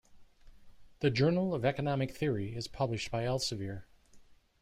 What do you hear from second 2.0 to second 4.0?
Theory" is published by Elsevier.